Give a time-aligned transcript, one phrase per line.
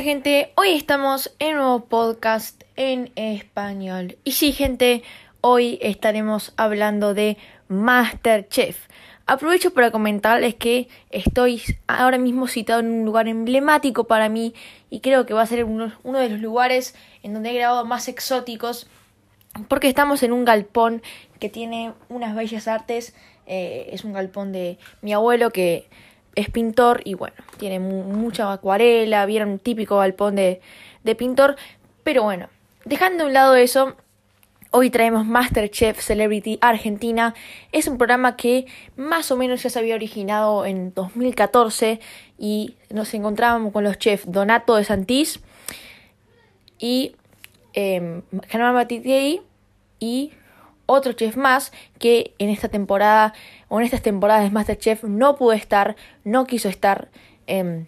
[0.00, 0.52] gente?
[0.54, 4.16] Hoy estamos en un nuevo podcast en español.
[4.24, 5.02] Y sí gente,
[5.42, 7.36] hoy estaremos hablando de
[7.68, 8.88] Masterchef.
[9.26, 14.54] Aprovecho para comentarles que estoy ahora mismo citado en un lugar emblemático para mí
[14.88, 18.08] y creo que va a ser uno, de los lugares en donde he grabado más
[18.08, 18.88] exóticos
[19.68, 21.02] porque estamos en un galpón
[21.38, 23.14] que tiene unas bellas artes.
[23.46, 25.86] Eh, es un galpón de mi abuelo que
[26.34, 30.60] es pintor y bueno, tiene mucha acuarela, vieron un típico galpón de,
[31.04, 31.56] de pintor.
[32.04, 32.48] Pero bueno,
[32.84, 33.96] dejando a un lado eso,
[34.74, 37.34] Hoy traemos Masterchef Celebrity Argentina.
[37.72, 38.64] Es un programa que
[38.96, 42.00] más o menos ya se había originado en 2014
[42.38, 45.40] y nos encontrábamos con los chefs Donato de Santís
[46.78, 47.16] y
[47.74, 48.88] eh, Germán
[50.00, 50.32] y
[50.92, 53.34] otro chef más que en esta temporada
[53.68, 57.08] o en estas temporadas de Masterchef no pudo estar, no quiso estar
[57.46, 57.86] em,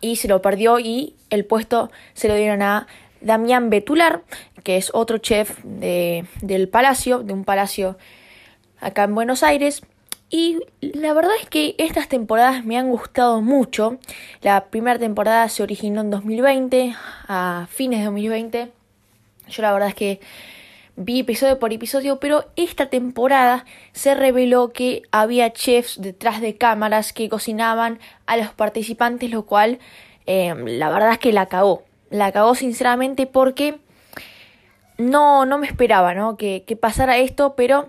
[0.00, 2.86] y se lo perdió y el puesto se lo dieron a
[3.20, 4.22] Damián Betular,
[4.64, 7.96] que es otro chef de, del palacio, de un palacio
[8.80, 9.82] acá en Buenos Aires.
[10.28, 13.98] Y la verdad es que estas temporadas me han gustado mucho.
[14.40, 16.96] La primera temporada se originó en 2020,
[17.28, 18.72] a fines de 2020.
[19.48, 20.20] Yo la verdad es que
[20.96, 27.12] vi episodio por episodio, pero esta temporada se reveló que había chefs detrás de cámaras
[27.12, 29.78] que cocinaban a los participantes, lo cual
[30.26, 33.78] eh, la verdad es que la cagó la cagó sinceramente porque
[34.98, 36.36] no, no me esperaba ¿no?
[36.36, 37.88] Que, que pasara esto, pero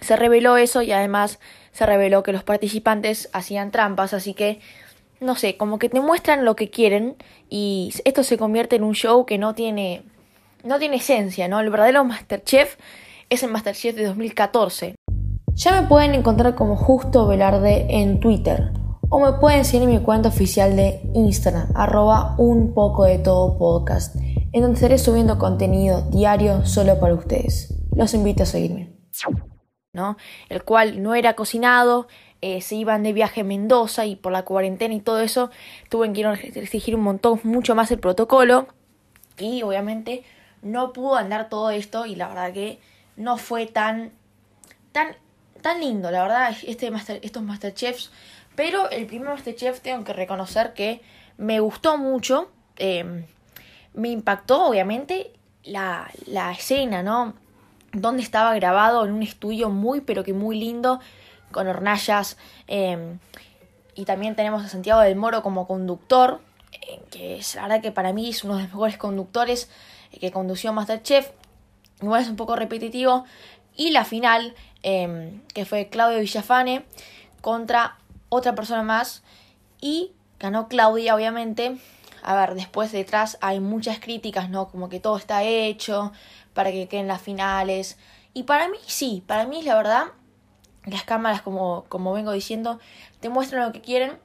[0.00, 1.38] se reveló eso y además
[1.72, 4.60] se reveló que los participantes hacían trampas, así que
[5.20, 7.16] no sé, como que te muestran lo que quieren
[7.48, 10.02] y esto se convierte en un show que no tiene
[10.64, 11.60] no tiene esencia, ¿no?
[11.60, 12.76] El verdadero MasterChef
[13.30, 14.94] es el MasterChef de 2014.
[15.52, 18.72] Ya me pueden encontrar como Justo Velarde en Twitter
[19.10, 23.56] o me pueden seguir en mi cuenta oficial de Instagram, arroba un poco de todo
[23.58, 27.72] podcast, en donde estaré subiendo contenido diario solo para ustedes.
[27.94, 28.96] Los invito a seguirme.
[29.92, 30.16] ¿No?
[30.48, 32.08] El cual no era cocinado,
[32.40, 35.50] eh, se iban de viaje a Mendoza y por la cuarentena y todo eso,
[35.88, 36.22] tuve que
[36.58, 38.66] exigir un montón, mucho más el protocolo
[39.38, 40.24] y obviamente
[40.64, 42.80] no pudo andar todo esto y la verdad que
[43.16, 44.12] no fue tan,
[44.90, 45.16] tan,
[45.62, 48.10] tan lindo, la verdad, este master, estos Masterchefs
[48.54, 51.02] pero el primer Masterchef tengo que reconocer que
[51.36, 52.50] me gustó mucho.
[52.76, 53.26] Em,
[53.94, 55.32] me impactó, obviamente,
[55.64, 57.34] la, la escena, ¿no?
[57.92, 61.00] Donde estaba grabado en un estudio muy, pero que muy lindo,
[61.50, 62.36] con hornallas.
[62.66, 63.18] Em,
[63.94, 66.40] y también tenemos a Santiago del Moro como conductor,
[67.10, 69.70] que es la verdad que para mí es uno de los mejores conductores
[70.18, 71.30] que condució Masterchef.
[72.02, 73.24] Igual es un poco repetitivo.
[73.76, 76.84] Y la final, em, que fue Claudio Villafane
[77.40, 77.98] contra
[78.28, 79.22] otra persona más
[79.80, 81.76] y ganó Claudia, obviamente.
[82.22, 84.68] A ver, después detrás hay muchas críticas, ¿no?
[84.68, 86.12] Como que todo está hecho
[86.54, 87.98] para que queden las finales.
[88.32, 90.04] Y para mí sí, para mí la verdad,
[90.86, 92.80] las cámaras, como, como vengo diciendo,
[93.20, 94.18] te muestran lo que quieren.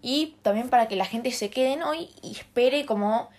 [0.00, 3.30] Y también para que la gente se quede hoy y espere como...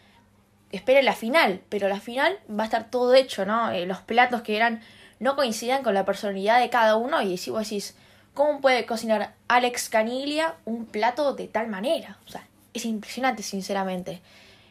[0.72, 3.72] Espere la final, pero la final va a estar todo hecho, ¿no?
[3.72, 4.82] Eh, los platos que eran
[5.20, 7.96] no coincidan con la personalidad de cada uno y si vos decís,
[8.36, 12.18] ¿Cómo puede cocinar Alex Caniglia un plato de tal manera?
[12.28, 14.22] O sea, es impresionante, sinceramente.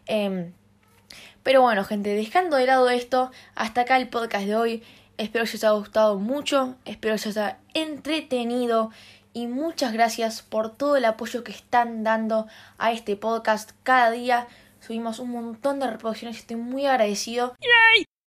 [0.05, 0.53] Em,
[1.43, 4.83] pero bueno, gente, dejando de lado esto, hasta acá el podcast de hoy.
[5.17, 8.91] Espero que os haya gustado mucho, espero que os haya entretenido
[9.33, 12.47] y muchas gracias por todo el apoyo que están dando
[12.77, 13.71] a este podcast.
[13.83, 14.47] Cada día
[14.85, 17.55] subimos un montón de reproducciones y estoy muy agradecido.